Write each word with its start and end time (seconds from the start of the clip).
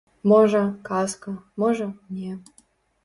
Можа, 0.29 0.61
казка, 0.89 1.33
можа, 1.65 1.91
не. 2.19 2.33